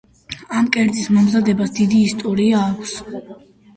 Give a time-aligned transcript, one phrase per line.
[0.59, 2.99] ამ კერძის მომზადებას დიდი ისტორია აქვს.